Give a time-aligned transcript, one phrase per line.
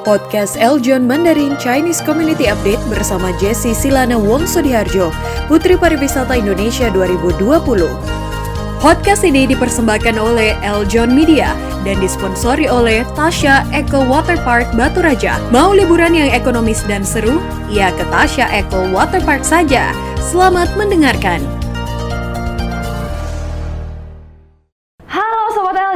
[0.00, 5.12] Podcast Eljon Mandarin Chinese Community Update bersama Jesse Silana Wongso Diharjo,
[5.44, 7.40] Putri Pariwisata Indonesia 2020.
[8.80, 11.52] Podcast ini dipersembahkan oleh Eljon Media
[11.84, 15.36] dan disponsori oleh Tasha Eco Water Park Batu Raja.
[15.52, 17.36] Mau liburan yang ekonomis dan seru?
[17.68, 19.92] Ya ke Tasha Eco Water Park saja.
[20.16, 21.44] Selamat mendengarkan.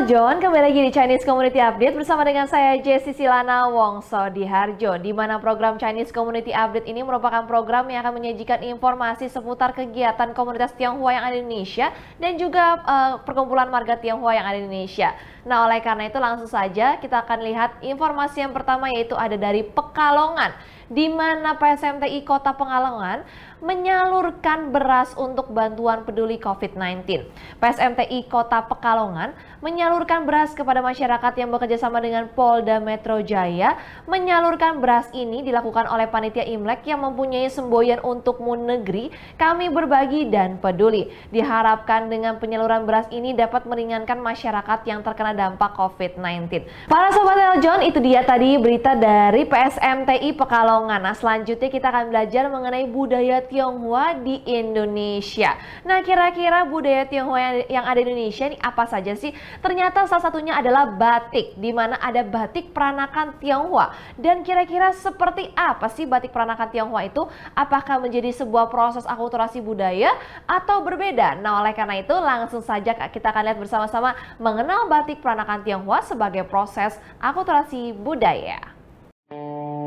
[0.05, 5.01] John, kembali lagi di Chinese Community Update bersama dengan saya Jessi Silana Wongso di Harjo
[5.01, 10.37] di mana program Chinese Community Update ini merupakan program yang akan menyajikan informasi seputar kegiatan
[10.37, 11.89] komunitas Tionghoa yang ada di Indonesia
[12.21, 15.17] dan juga uh, perkumpulan marga Tionghoa yang ada di Indonesia.
[15.49, 19.65] Nah, oleh karena itu langsung saja kita akan lihat informasi yang pertama yaitu ada dari
[19.65, 20.53] Pekalongan
[20.95, 23.27] di mana PSMTI Kota Pekalongan
[23.65, 27.27] menyalurkan beras untuk bantuan peduli COVID-19.
[27.59, 29.33] PSMTI Kota Pekalongan
[29.65, 33.81] menyalurkan beras kepada masyarakat yang bekerja sama dengan Polda Metro Jaya.
[34.05, 39.09] Menyalurkan beras ini dilakukan oleh panitia Imlek yang mempunyai semboyan untuk negeri.
[39.41, 41.09] Kami berbagi dan peduli.
[41.33, 46.69] Diharapkan dengan penyaluran beras ini dapat meringankan masyarakat yang terkena dampak COVID-19.
[46.87, 50.84] Para sobat Eljon, itu dia tadi berita dari PSMTI Pekalongan.
[50.85, 55.57] Nah, selanjutnya kita akan belajar mengenai budaya Tionghoa di Indonesia.
[55.81, 59.33] Nah, kira-kira budaya Tionghoa yang ada di Indonesia ini apa saja sih?
[59.65, 63.97] Ternyata salah satunya adalah batik, di mana ada batik peranakan Tionghoa.
[64.21, 67.25] Dan kira-kira seperti apa sih batik peranakan Tionghoa itu?
[67.57, 70.13] Apakah menjadi sebuah proses akulturasi budaya
[70.45, 71.41] atau berbeda?
[71.41, 76.45] Nah, oleh karena itu langsung saja kita akan lihat bersama-sama mengenal batik peranakan Tionghoa sebagai
[76.45, 78.74] proses akulturasi budaya.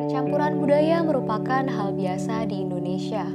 [0.08, 3.28] Campuran budaya merupakan hal biasa di Indonesia.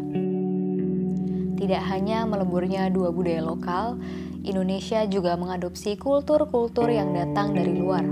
[1.60, 4.00] Tidak hanya meleburnya dua budaya lokal,
[4.40, 8.04] Indonesia juga mengadopsi kultur-kultur yang datang dari luar.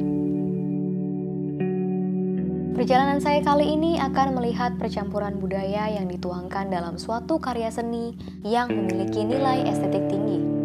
[2.77, 8.13] Perjalanan saya kali ini akan melihat percampuran budaya yang dituangkan dalam suatu karya seni
[8.45, 10.60] yang memiliki nilai estetik tinggi.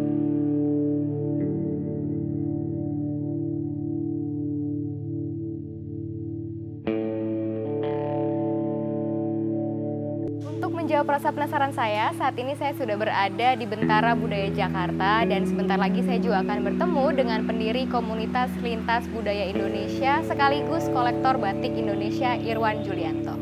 [11.06, 15.78] Menjawab rasa penasaran saya, saat ini saya sudah berada di Bentara Budaya Jakarta dan sebentar
[15.78, 22.34] lagi saya juga akan bertemu dengan pendiri komunitas lintas budaya Indonesia sekaligus kolektor batik Indonesia
[22.34, 23.38] Irwan Julianto.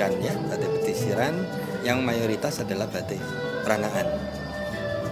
[0.00, 1.34] Pesisiran ya, batik pesisiran
[1.84, 3.20] yang mayoritas adalah batik
[3.60, 4.08] peranaan.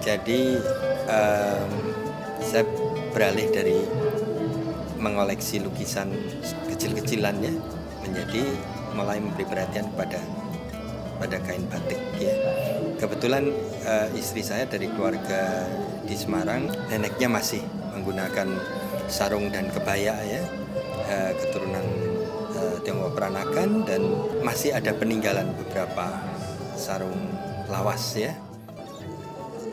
[0.01, 0.57] Jadi
[1.05, 1.69] um,
[2.41, 2.65] saya
[3.13, 3.77] beralih dari
[4.97, 6.09] mengoleksi lukisan
[6.73, 7.53] kecil-kecilannya
[8.01, 8.43] menjadi
[8.97, 10.17] mulai memberi perhatian kepada
[11.21, 12.33] pada kain batik ya.
[12.97, 13.45] Kebetulan
[13.85, 15.69] uh, istri saya dari keluarga
[16.01, 17.61] di Semarang, neneknya masih
[17.93, 18.57] menggunakan
[19.05, 20.41] sarung dan kebaya ya
[21.05, 22.08] uh, keturunan
[22.59, 24.01] uh, Tionghoa Peranakan dan
[24.43, 26.19] masih ada peninggalan beberapa
[26.75, 27.15] sarung
[27.71, 28.35] lawas ya.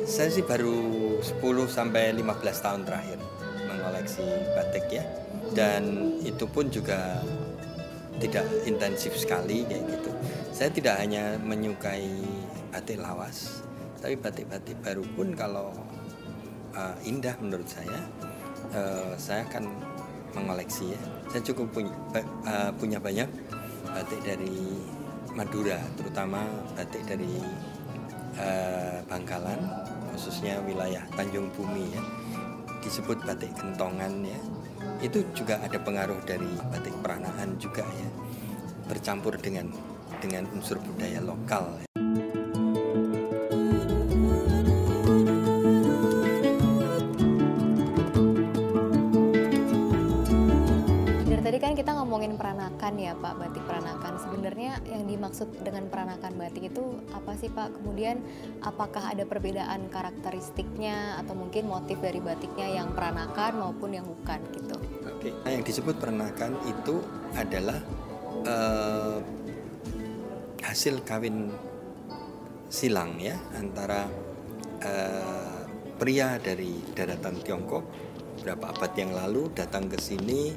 [0.07, 3.19] Saya sih baru 10 sampai 15 tahun terakhir
[3.67, 4.23] mengoleksi
[4.55, 5.05] batik ya.
[5.51, 7.23] Dan itu pun juga
[8.23, 10.11] tidak intensif sekali kayak gitu.
[10.55, 12.09] Saya tidak hanya menyukai
[12.73, 13.67] batik lawas,
[14.01, 15.75] tapi batik-batik baru pun kalau
[16.77, 18.01] uh, indah menurut saya
[18.73, 19.69] uh, saya akan
[20.37, 21.01] mengoleksi ya.
[21.33, 21.95] Saya cukup punya
[22.45, 23.29] uh, punya banyak
[23.89, 24.77] batik dari
[25.33, 26.45] Madura, terutama
[26.77, 27.41] batik dari
[28.37, 29.61] uh, Bangkalan,
[30.13, 32.03] khususnya wilayah Tanjung Bumi ya.
[32.85, 34.41] Disebut batik kentongan ya.
[35.01, 38.09] Itu juga ada pengaruh dari batik peranaan juga ya.
[38.87, 39.73] Bercampur dengan
[40.23, 41.83] dengan unsur budaya lokal.
[41.83, 41.86] Ya.
[53.07, 54.15] Ya Pak, batik peranakan.
[54.19, 57.79] Sebenarnya yang dimaksud dengan peranakan batik itu apa sih Pak?
[57.79, 58.19] Kemudian
[58.63, 64.77] apakah ada perbedaan karakteristiknya atau mungkin motif dari batiknya yang peranakan maupun yang bukan gitu?
[65.07, 66.99] Oke, nah, yang disebut peranakan itu
[67.39, 67.79] adalah
[68.43, 69.19] uh,
[70.67, 71.55] hasil kawin
[72.67, 74.11] silang ya antara
[74.83, 75.63] uh,
[75.97, 77.85] pria dari daratan Tiongkok
[78.37, 80.53] beberapa abad yang lalu datang ke sini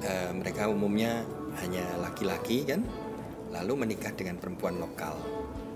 [0.00, 1.26] e, mereka umumnya
[1.60, 2.86] hanya laki-laki kan
[3.52, 5.12] lalu menikah dengan perempuan lokal,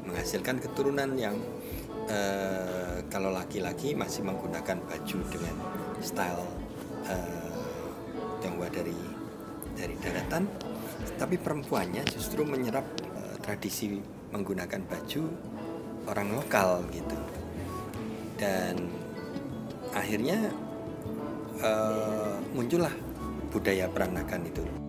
[0.08, 1.36] menghasilkan keturunan yang
[2.08, 5.54] uh, kalau laki-laki masih menggunakan baju dengan
[6.00, 6.40] style
[7.04, 7.52] uh,
[8.40, 8.96] Tionghoa dari
[9.76, 10.48] dari daratan,
[11.20, 14.00] tapi perempuannya justru menyerap uh, tradisi
[14.32, 15.22] menggunakan baju
[16.08, 17.18] orang lokal gitu,
[18.40, 18.88] dan
[19.92, 20.48] akhirnya
[21.60, 22.92] uh, muncullah
[23.52, 24.85] budaya peranakan itu.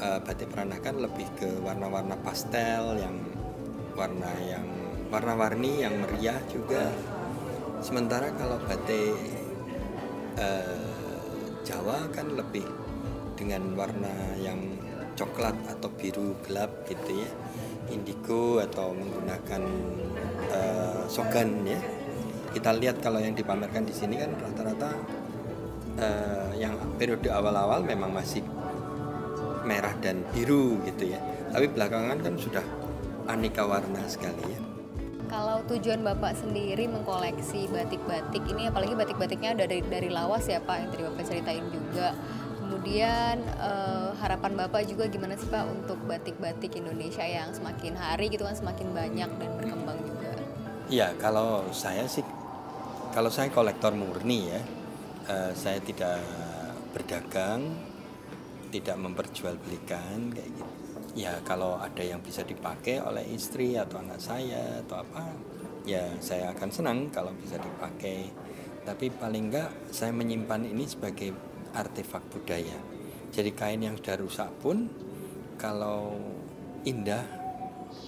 [0.00, 3.20] Uh, batik peranakan lebih ke warna-warna pastel yang
[3.92, 4.64] warna yang
[5.12, 6.88] warna-warni yang meriah juga.
[7.84, 9.12] Sementara kalau batik
[10.40, 11.20] uh,
[11.68, 12.64] Jawa kan lebih
[13.36, 14.56] dengan warna yang
[15.20, 17.30] coklat atau biru gelap gitu ya,
[17.92, 19.62] indigo atau menggunakan
[20.48, 21.76] uh, sogan ya
[22.50, 24.90] kita lihat kalau yang dipamerkan di sini kan rata-rata
[26.02, 28.42] uh, yang periode awal-awal memang masih
[29.64, 31.20] merah dan biru gitu ya.
[31.50, 32.64] Tapi belakangan kan sudah
[33.26, 34.60] aneka warna sekali ya.
[35.30, 40.88] Kalau tujuan Bapak sendiri mengkoleksi batik-batik ini apalagi batik-batiknya dari dari lawas ya Pak yang
[40.90, 42.10] tadi Bapak ceritain juga.
[42.58, 48.42] Kemudian uh, harapan Bapak juga gimana sih Pak untuk batik-batik Indonesia yang semakin hari gitu
[48.42, 50.34] kan semakin banyak dan berkembang juga?
[50.90, 52.26] Iya kalau saya sih
[53.14, 54.62] kalau saya kolektor murni ya,
[55.30, 56.22] uh, saya tidak
[56.90, 57.70] berdagang,
[58.70, 60.72] tidak memperjualbelikan kayak gitu.
[61.18, 65.34] Ya kalau ada yang bisa dipakai oleh istri atau anak saya atau apa,
[65.82, 68.30] ya saya akan senang kalau bisa dipakai.
[68.86, 71.34] Tapi paling enggak saya menyimpan ini sebagai
[71.74, 72.78] artefak budaya.
[73.34, 74.86] Jadi kain yang sudah rusak pun
[75.58, 76.16] kalau
[76.86, 77.26] indah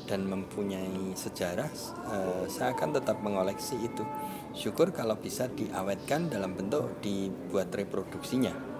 [0.06, 1.70] dan mempunyai sejarah,
[2.06, 4.06] uh, saya akan tetap mengoleksi itu
[4.55, 8.71] syukur kalau bisa diawetkan dalam bentuk dibuat reproduksinya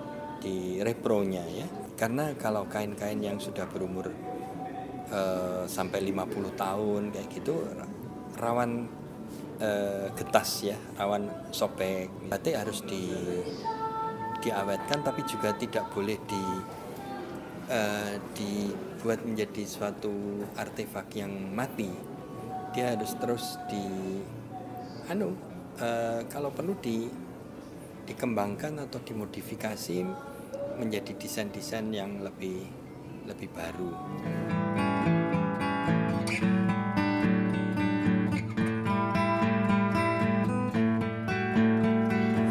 [0.42, 1.66] di repronya ya.
[1.94, 4.10] Karena kalau kain-kain yang sudah berumur
[5.14, 7.54] uh, sampai 50 tahun kayak gitu
[8.42, 8.90] rawan
[9.62, 12.10] uh, getas ya rawan sobek.
[12.26, 13.06] Berarti harus di
[14.42, 16.44] diawetkan tapi juga tidak boleh di
[17.70, 21.94] uh, dibuat menjadi suatu artefak yang mati.
[22.74, 23.86] Dia harus terus di
[25.06, 27.08] anu Eh, kalau perlu di
[28.04, 30.04] dikembangkan atau dimodifikasi
[30.78, 32.69] menjadi desain-desain yang lebih
[33.26, 33.92] lebih baru.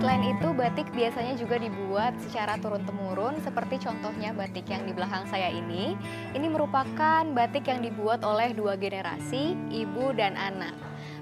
[0.01, 5.51] Selain itu, batik biasanya juga dibuat secara turun-temurun seperti contohnya batik yang di belakang saya
[5.51, 5.94] ini.
[6.33, 10.74] Ini merupakan batik yang dibuat oleh dua generasi, ibu dan anak.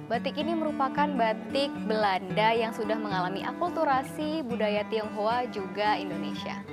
[0.10, 6.69] Batik ini merupakan batik Belanda yang sudah mengalami akulturasi budaya Tionghoa juga Indonesia.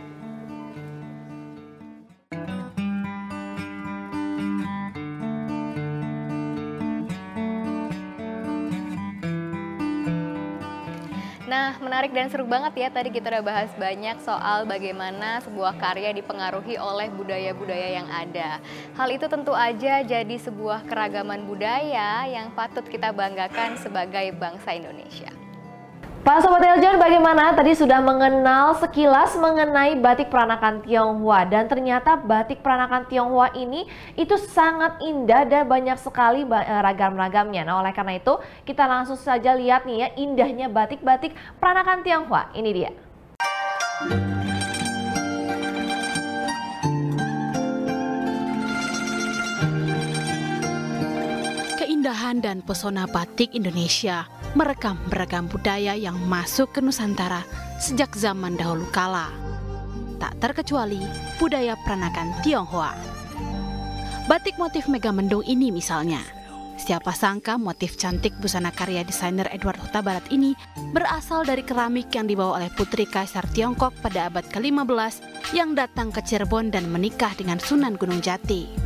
[11.97, 12.89] Menarik dan seru banget ya.
[12.93, 18.61] Tadi kita udah bahas banyak soal bagaimana sebuah karya dipengaruhi oleh budaya-budaya yang ada.
[19.01, 25.46] Hal itu tentu aja jadi sebuah keragaman budaya yang patut kita banggakan sebagai bangsa Indonesia.
[26.27, 27.55] Pak Sobat Eljon bagaimana?
[27.55, 33.87] Tadi sudah mengenal sekilas mengenai batik peranakan Tionghoa dan ternyata batik peranakan Tionghoa ini
[34.19, 37.63] itu sangat indah dan banyak sekali eh, ragam-ragamnya.
[37.63, 41.31] Nah oleh karena itu kita langsung saja lihat nih ya indahnya batik-batik
[41.63, 42.51] peranakan Tionghoa.
[42.59, 42.91] Ini dia.
[51.79, 57.45] Keindahan dan pesona batik Indonesia merekam beragam budaya yang masuk ke Nusantara
[57.77, 59.29] sejak zaman dahulu kala.
[60.17, 61.05] Tak terkecuali
[61.37, 62.97] budaya peranakan Tionghoa.
[64.25, 66.25] Batik motif Megamendung ini misalnya.
[66.81, 70.57] Siapa sangka motif cantik busana karya desainer Edward Huta Barat ini
[70.93, 75.21] berasal dari keramik yang dibawa oleh putri Kaisar Tiongkok pada abad ke-15
[75.53, 78.86] yang datang ke Cirebon dan menikah dengan Sunan Gunung Jati.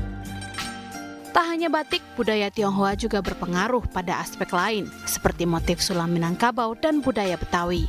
[1.30, 6.98] Tak hanya batik, budaya Tionghoa juga berpengaruh pada aspek lain, seperti motif sulam Minangkabau dan
[6.98, 7.86] budaya Betawi.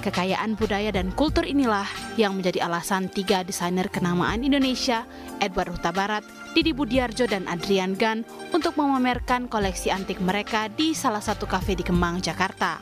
[0.00, 1.84] Kekayaan budaya dan kultur inilah
[2.16, 5.04] yang menjadi alasan tiga desainer kenamaan Indonesia,
[5.44, 6.24] Edward Huta Barat,
[6.56, 8.24] Didi Budiarjo, dan Adrian Gan,
[8.56, 12.80] untuk memamerkan koleksi antik mereka di salah satu kafe di Kemang, Jakarta.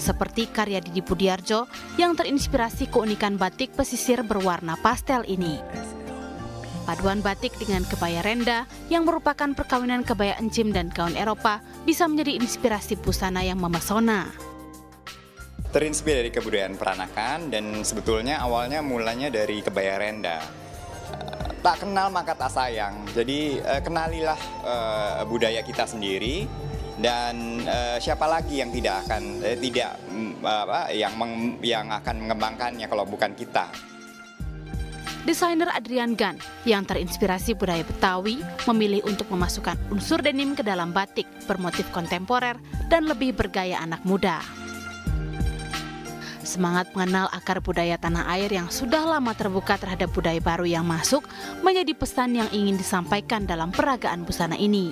[0.00, 1.68] Seperti karya Didi Budiarjo
[2.00, 5.60] yang terinspirasi keunikan batik pesisir berwarna pastel ini.
[6.82, 12.42] Paduan batik dengan kebaya renda yang merupakan perkawinan kebaya encim dan gaun Eropa bisa menjadi
[12.42, 14.26] inspirasi busana yang memesona.
[15.72, 20.36] terinspirasi dari kebudayaan peranakan dan sebetulnya awalnya mulanya dari kebaya renda.
[21.16, 23.08] Eh, tak kenal maka tak sayang.
[23.16, 24.36] Jadi uh, kenalilah
[24.66, 26.44] uh, budaya kita sendiri
[27.00, 27.64] dan
[28.04, 33.32] siapa lagi yang tidak akan tidak um, apa yang meng, yang akan mengembangkannya kalau bukan
[33.32, 33.72] kita.
[35.22, 36.34] Desainer Adrian Gan
[36.66, 42.58] yang terinspirasi budaya Betawi memilih untuk memasukkan unsur denim ke dalam batik bermotif kontemporer
[42.90, 44.42] dan lebih bergaya anak muda.
[46.42, 51.22] Semangat mengenal akar budaya tanah air yang sudah lama terbuka terhadap budaya baru yang masuk
[51.62, 54.90] menjadi pesan yang ingin disampaikan dalam peragaan busana ini.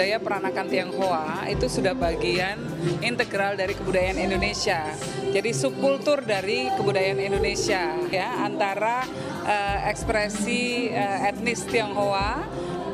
[0.00, 2.56] Budaya peranakan Tionghoa itu sudah bagian
[3.04, 4.96] integral dari kebudayaan Indonesia.
[5.28, 9.04] Jadi subkultur dari kebudayaan Indonesia ya antara
[9.44, 12.40] uh, ekspresi uh, etnis Tionghoa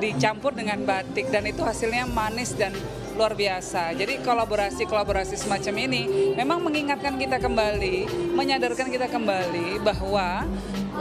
[0.02, 2.74] dicampur dengan batik dan itu hasilnya manis dan
[3.14, 3.94] luar biasa.
[3.94, 10.42] Jadi kolaborasi-kolaborasi semacam ini memang mengingatkan kita kembali, menyadarkan kita kembali bahwa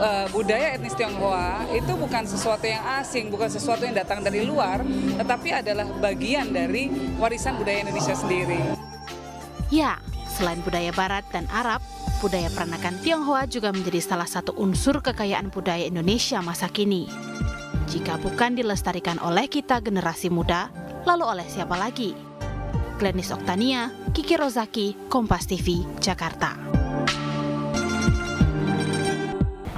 [0.00, 4.84] uh, budaya etnis Tionghoa itu bukan sesuatu yang asing, bukan sesuatu yang datang dari luar,
[5.16, 8.60] tetapi adalah bagian dari warisan budaya Indonesia sendiri.
[9.72, 9.98] Ya,
[10.30, 11.82] selain budaya Barat dan Arab,
[12.22, 17.10] budaya peranakan Tionghoa juga menjadi salah satu unsur kekayaan budaya Indonesia masa kini.
[17.86, 20.70] Jika bukan dilestarikan oleh kita generasi muda,
[21.06, 22.14] lalu oleh siapa lagi?
[22.96, 26.65] Glenis Oktania, Kiki Rozaki, Kompas TV, Jakarta.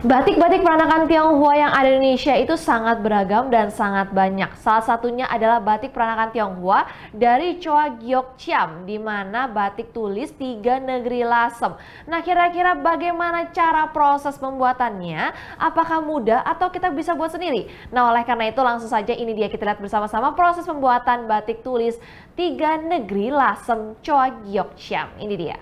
[0.09, 4.57] Batik-batik peranakan Tionghoa yang ada di Indonesia itu sangat beragam dan sangat banyak.
[4.57, 10.81] Salah satunya adalah batik peranakan Tionghoa dari Choa Giok Chiam, di mana batik tulis tiga
[10.81, 11.77] negeri lasem.
[12.09, 15.29] Nah, kira-kira bagaimana cara proses pembuatannya?
[15.61, 17.69] Apakah mudah atau kita bisa buat sendiri?
[17.93, 22.01] Nah, oleh karena itu langsung saja ini dia kita lihat bersama-sama proses pembuatan batik tulis
[22.33, 25.13] tiga negeri lasem Choa Giok Chiam.
[25.21, 25.61] Ini dia.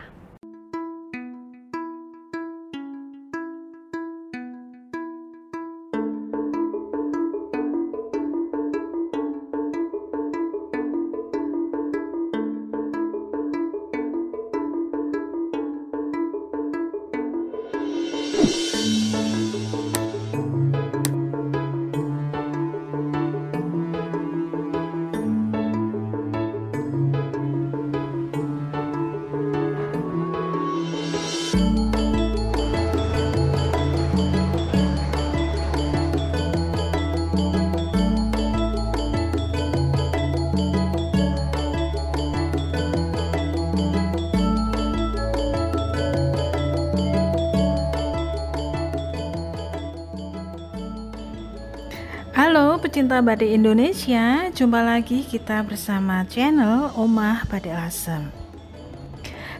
[52.97, 58.33] Pecinta batik Indonesia, jumpa lagi kita bersama channel Omah Batik Lasem.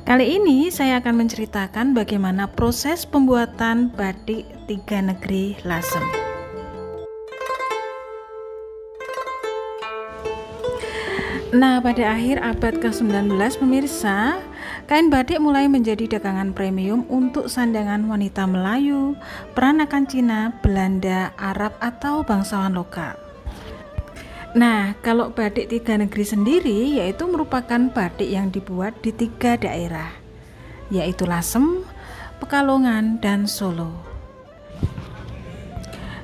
[0.09, 6.01] Kali ini saya akan menceritakan bagaimana proses pembuatan batik tiga negeri Lasem.
[11.53, 14.41] Nah, pada akhir abad ke-19 pemirsa,
[14.87, 19.19] Kain batik mulai menjadi dagangan premium untuk sandangan wanita Melayu,
[19.51, 23.26] peranakan Cina, Belanda, Arab, atau bangsawan lokal.
[24.57, 30.09] Nah, kalau batik tiga negeri sendiri yaitu merupakan batik yang dibuat di tiga daerah,
[30.89, 31.85] yaitu Lasem,
[32.41, 33.93] Pekalongan, dan Solo.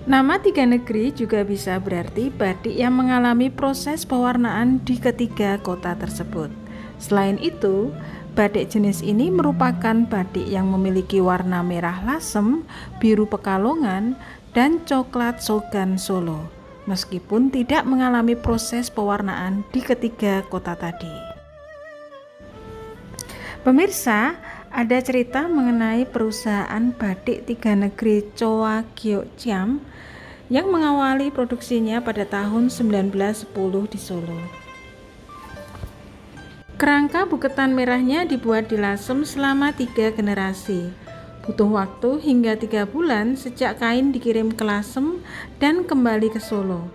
[0.09, 6.49] Nama tiga negeri juga bisa berarti batik yang mengalami proses pewarnaan di ketiga kota tersebut.
[6.97, 7.93] Selain itu,
[8.33, 12.65] Batik jenis ini merupakan batik yang memiliki warna merah lasem,
[12.97, 14.17] biru pekalongan,
[14.57, 16.49] dan coklat sogan Solo,
[16.93, 21.09] meskipun tidak mengalami proses pewarnaan di ketiga kota tadi.
[23.65, 24.37] Pemirsa,
[24.69, 29.81] ada cerita mengenai perusahaan batik tiga negeri Choa Giok Chiam
[30.53, 33.49] yang mengawali produksinya pada tahun 1910
[33.89, 34.41] di Solo.
[36.77, 41.02] Kerangka buketan merahnya dibuat di Lasem selama tiga generasi.
[41.43, 45.19] Butuh waktu hingga tiga bulan sejak kain dikirim ke Lasem
[45.59, 46.87] dan kembali ke Solo.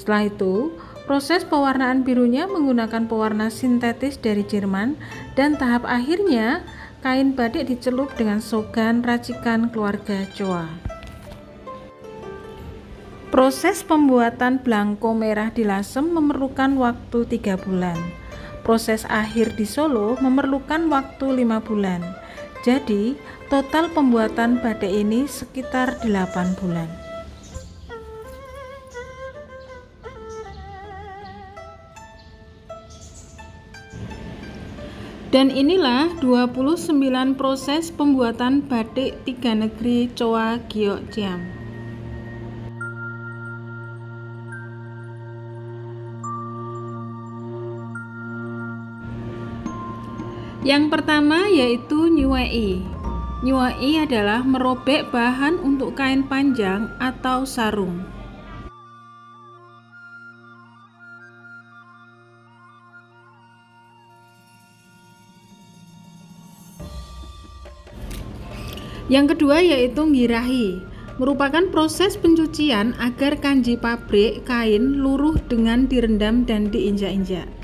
[0.00, 0.72] Setelah itu,
[1.04, 4.96] proses pewarnaan birunya menggunakan pewarna sintetis dari Jerman
[5.36, 6.64] dan tahap akhirnya
[7.04, 10.72] kain batik dicelup dengan sogan racikan keluarga Choa.
[13.28, 17.96] Proses pembuatan belangko merah di Lasem memerlukan waktu tiga bulan.
[18.64, 22.21] Proses akhir di Solo memerlukan waktu lima bulan.
[22.62, 23.18] Jadi,
[23.50, 26.86] total pembuatan batik ini sekitar 8 bulan.
[35.32, 41.61] Dan inilah 29 proses pembuatan batik tiga negeri Choa Giok Jiam.
[50.62, 52.78] Yang pertama yaitu nyuai.
[53.42, 58.06] Nyuai adalah merobek bahan untuk kain panjang atau sarung.
[69.10, 70.78] Yang kedua yaitu ngirahi,
[71.18, 77.61] merupakan proses pencucian agar kanji pabrik kain luruh dengan direndam dan diinjak-injak.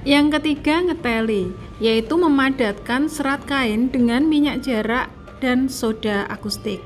[0.00, 5.12] Yang ketiga ngeteli, yaitu memadatkan serat kain dengan minyak jarak
[5.44, 6.80] dan soda akustik.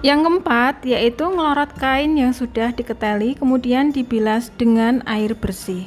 [0.00, 5.84] Yang keempat yaitu ngelorot kain yang sudah diketeli kemudian dibilas dengan air bersih.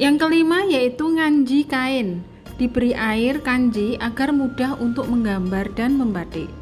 [0.00, 2.24] Yang kelima yaitu nganji kain,
[2.58, 6.59] diberi air kanji agar mudah untuk menggambar dan membatik.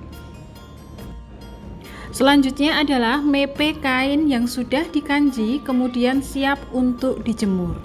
[2.18, 7.78] Selanjutnya adalah mepe kain yang sudah dikanji kemudian siap untuk dijemur.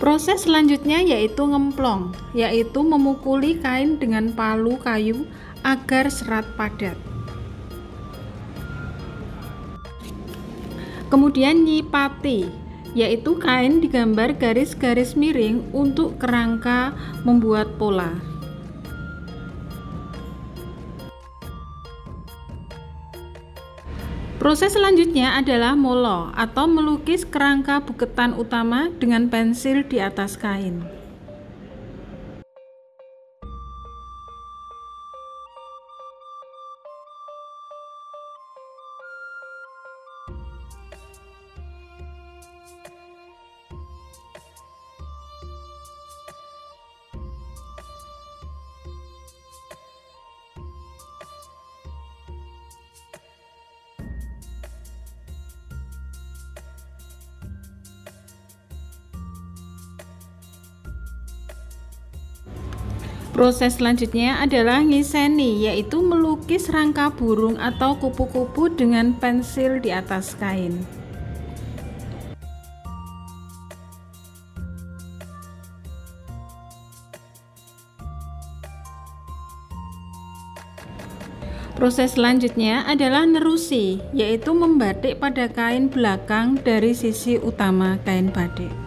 [0.00, 5.28] Proses selanjutnya yaitu ngemplong, yaitu memukuli kain dengan palu kayu
[5.68, 6.96] agar serat padat.
[11.12, 12.48] Kemudian nyipati,
[12.96, 18.35] yaitu kain digambar garis-garis miring untuk kerangka membuat pola.
[24.36, 30.84] Proses selanjutnya adalah molo atau melukis kerangka buketan utama dengan pensil di atas kain.
[63.46, 70.82] Proses selanjutnya adalah ngiseni, yaitu melukis rangka burung atau kupu-kupu dengan pensil di atas kain.
[81.78, 88.85] Proses selanjutnya adalah nerusi, yaitu membatik pada kain belakang dari sisi utama kain batik.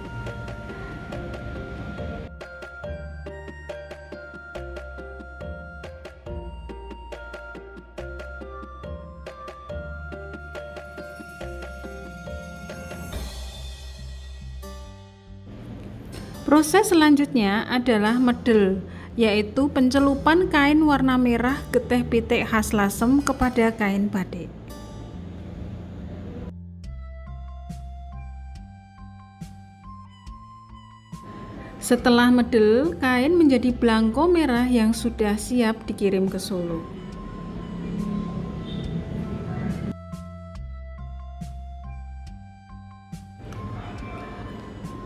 [16.59, 18.83] Proses selanjutnya adalah medel,
[19.15, 24.51] yaitu pencelupan kain warna merah geteh pitik khas lasem kepada kain batik.
[31.79, 36.98] Setelah medel, kain menjadi belangko merah yang sudah siap dikirim ke Solo.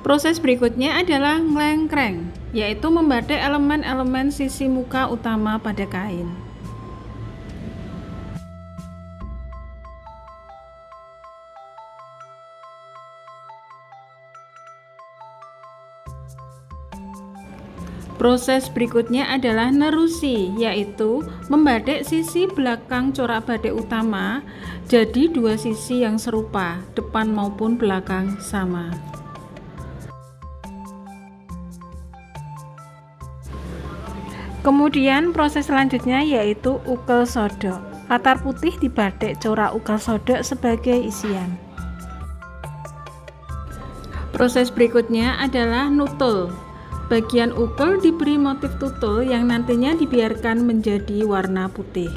[0.04, 6.28] Proses berikutnya adalah ngelengkreng, yaitu membatik elemen-elemen sisi muka utama pada kain.
[18.20, 24.44] Proses berikutnya adalah nerusi, yaitu membatik sisi belakang corak batik utama
[24.92, 28.92] jadi dua sisi yang serupa, depan maupun belakang sama.
[34.64, 37.84] Kemudian proses selanjutnya yaitu ukel sodok.
[38.08, 41.60] Latar putih dibatik corak ukel sodok sebagai isian.
[44.32, 46.48] Proses berikutnya adalah nutul.
[47.12, 52.10] Bagian ukel diberi motif tutul yang nantinya dibiarkan menjadi warna putih.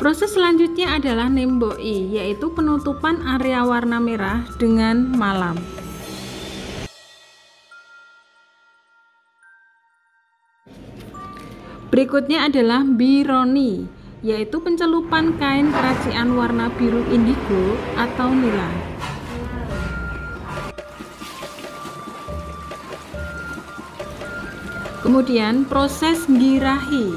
[0.00, 5.75] Proses selanjutnya adalah nemboi, yaitu penutupan area warna merah dengan malam.
[11.96, 13.88] Berikutnya adalah bironi,
[14.20, 18.68] yaitu pencelupan kain keracian warna biru indigo atau nila.
[25.00, 27.16] Kemudian proses girahi,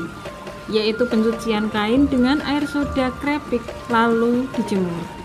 [0.72, 5.19] yaitu pencucian kain dengan air soda krepik lalu dijemur.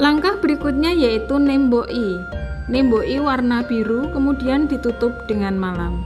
[0.00, 2.16] Langkah berikutnya yaitu nemboi.
[2.72, 6.00] Nemboi warna biru kemudian ditutup dengan malam.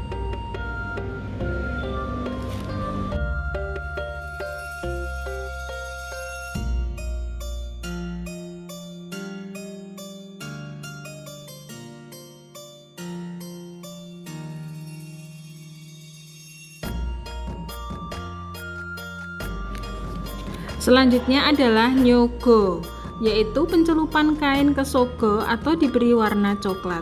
[20.83, 22.93] Selanjutnya adalah nyogo
[23.24, 27.00] yaitu pencelupan kain ke sogo atau diberi warna coklat.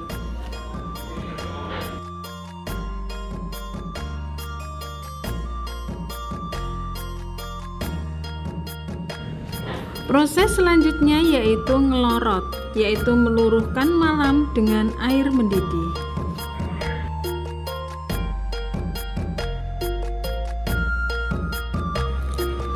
[10.07, 12.45] Proses selanjutnya yaitu ngelorot,
[12.79, 16.02] yaitu meluruhkan malam dengan air mendidih.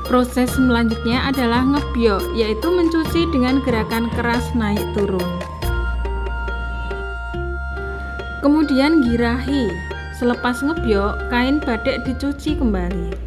[0.07, 5.27] Proses selanjutnya adalah ngebyok, yaitu mencuci dengan gerakan keras naik turun.
[8.38, 9.66] Kemudian girahi.
[10.16, 13.27] Selepas ngebyok, kain batik dicuci kembali.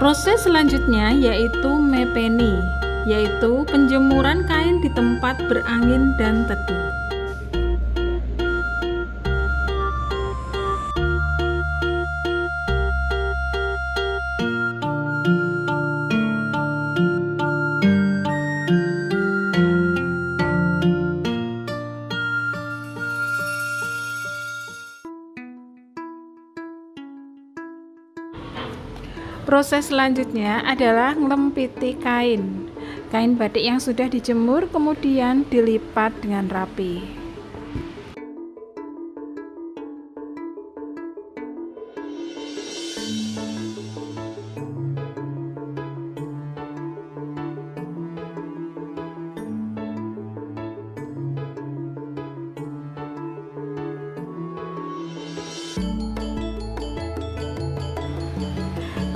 [0.00, 2.56] Proses selanjutnya yaitu mepeni,
[3.04, 6.99] yaitu penjemuran kain di tempat berangin dan teduh.
[29.70, 32.66] Proses selanjutnya adalah ngelempiti kain.
[33.14, 37.19] Kain batik yang sudah dijemur kemudian dilipat dengan rapi.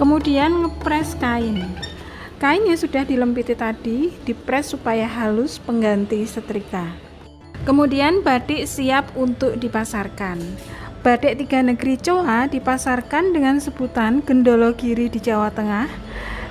[0.05, 1.65] Kemudian ngepres kain.
[2.37, 6.93] Kain yang sudah dilempiti tadi dipres supaya halus pengganti setrika.
[7.65, 10.45] Kemudian batik siap untuk dipasarkan.
[11.01, 15.89] Batik tiga negeri Coa dipasarkan dengan sebutan Gendolo Giri di Jawa Tengah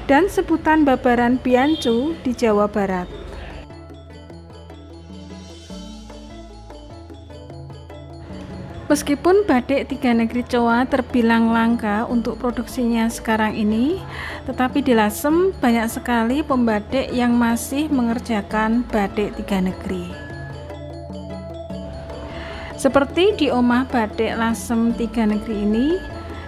[0.09, 3.22] dan sebutan Babaran Biancu di Jawa Barat.
[8.93, 13.97] Meskipun batik tiga negeri Coa terbilang langka untuk produksinya sekarang ini,
[14.45, 20.13] tetapi di Lasem banyak sekali pembatik yang masih mengerjakan batik tiga negeri.
[22.77, 25.97] Seperti di Omah Batik Lasem Tiga Negeri ini,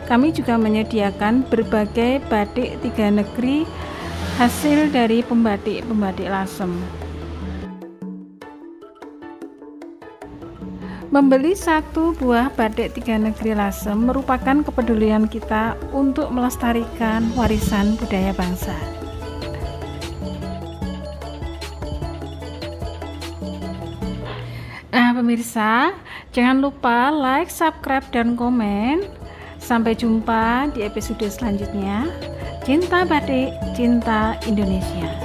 [0.05, 3.65] kami juga menyediakan berbagai batik tiga negeri
[4.37, 7.04] hasil dari pembatik-pembatik Lasem.
[11.15, 18.75] Membeli satu buah batik tiga negeri lasem merupakan kepedulian kita untuk melestarikan warisan budaya bangsa.
[24.91, 25.95] Nah, pemirsa,
[26.35, 29.07] jangan lupa like, subscribe, dan komen.
[29.55, 32.11] Sampai jumpa di episode selanjutnya.
[32.67, 35.24] Cinta batik, cinta Indonesia.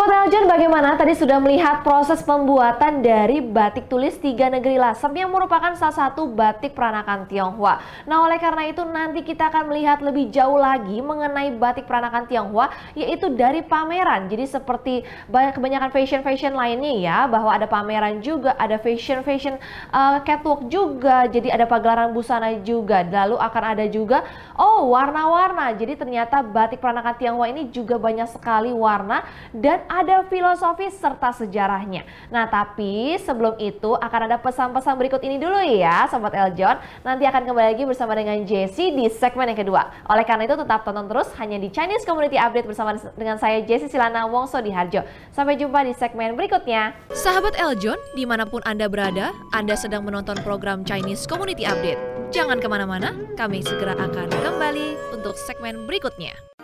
[0.00, 0.96] Sobat Eljon bagaimana?
[0.96, 6.24] Tadi sudah melihat proses pembuatan dari batik tulis Tiga Negeri Lasem yang merupakan salah satu
[6.24, 7.84] batik peranakan Tionghoa.
[8.08, 12.72] Nah oleh karena itu nanti kita akan melihat lebih jauh lagi mengenai batik peranakan Tionghoa
[12.96, 14.24] yaitu dari pameran.
[14.32, 19.60] Jadi seperti banyak kebanyakan fashion-fashion lainnya ya bahwa ada pameran juga, ada fashion-fashion
[19.92, 23.04] uh, catwalk juga, jadi ada pagelaran busana juga.
[23.04, 24.24] Lalu akan ada juga
[24.56, 25.76] oh warna-warna.
[25.76, 32.06] Jadi ternyata batik peranakan Tionghoa ini juga banyak sekali warna dan ada filosofi serta sejarahnya.
[32.30, 36.78] Nah, tapi sebelum itu akan ada pesan-pesan berikut ini dulu ya, Sobat Eljon.
[37.02, 39.90] Nanti akan kembali lagi bersama dengan Jessie di segmen yang kedua.
[40.06, 43.90] Oleh karena itu tetap tonton terus hanya di Chinese Community Update bersama dengan saya Jessie
[43.90, 45.02] Silana Wongso di Harjo.
[45.34, 46.94] Sampai jumpa di segmen berikutnya.
[47.10, 51.98] Sahabat Eljon, di mana pun Anda berada, Anda sedang menonton program Chinese Community Update.
[52.30, 56.59] Jangan ke mana-mana, kami segera akan kembali untuk segmen berikutnya.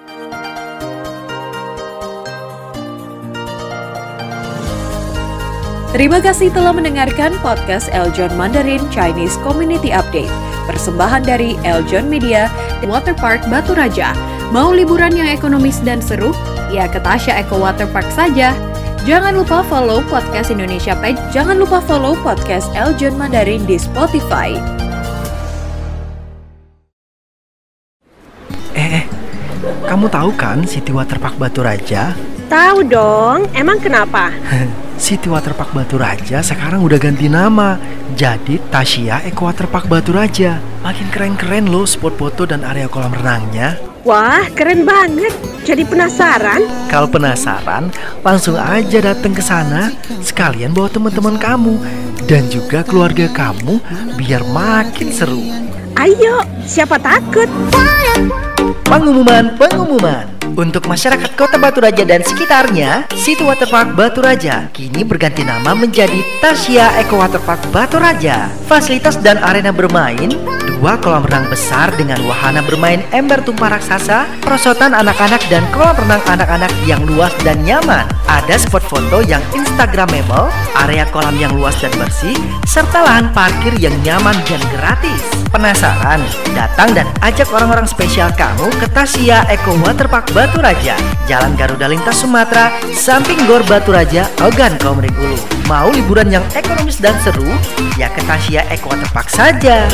[5.94, 10.30] Terima kasih telah mendengarkan podcast Eljon Mandarin Chinese Community Update.
[10.66, 12.50] Persembahan dari Eljon Media
[12.82, 14.10] Waterpark Batu Raja.
[14.50, 16.34] Mau liburan yang ekonomis dan seru?
[16.74, 18.50] Ya ke Tasya Eco Waterpark saja.
[19.06, 21.22] Jangan lupa follow podcast Indonesia Page.
[21.30, 24.58] Jangan lupa follow podcast Eljon Mandarin di Spotify.
[28.74, 29.04] Eh, eh,
[29.86, 32.10] kamu tahu kan City Waterpark Batu Raja?
[32.50, 34.34] Tahu dong, emang kenapa?
[34.96, 37.76] City Waterpark Batu Raja sekarang udah ganti nama
[38.16, 40.58] jadi Tasya Eco Waterpark Batu Raja.
[40.80, 43.76] Makin keren-keren loh spot foto dan area kolam renangnya.
[44.06, 45.34] Wah, keren banget.
[45.66, 46.62] Jadi penasaran?
[46.86, 47.90] Kalau penasaran,
[48.22, 49.90] langsung aja datang ke sana
[50.22, 51.74] sekalian bawa teman-teman kamu
[52.30, 53.82] dan juga keluarga kamu
[54.14, 55.42] biar makin seru.
[55.98, 57.50] Ayo, siapa takut?
[58.86, 60.35] Pengumuman, pengumuman.
[60.54, 66.22] Untuk masyarakat Kota Batu Raja dan sekitarnya, Situ Waterpark Batu Raja kini berganti nama menjadi
[66.38, 68.46] Tasya Eco Waterpark Batu Raja.
[68.70, 70.30] Fasilitas dan arena bermain,
[70.78, 76.22] dua kolam renang besar dengan wahana bermain ember tumpah raksasa, perosotan anak-anak dan kolam renang
[76.30, 78.06] anak-anak yang luas dan nyaman.
[78.30, 80.52] Ada spot foto yang instagramable,
[80.86, 82.36] area kolam yang luas dan bersih,
[82.68, 85.22] serta lahan parkir yang nyaman dan gratis.
[85.48, 86.20] Penasaran?
[86.52, 92.20] Datang dan ajak orang-orang spesial kamu ke Tasya Eco Waterpark Batu Raja, Jalan Garuda Lintas
[92.20, 95.40] Sumatera, samping Gor Batu Raja, Ogan Komering Ulu.
[95.64, 97.48] Mau liburan yang ekonomis dan seru?
[97.96, 99.88] Ya ke Tasya Eco Waterpark saja.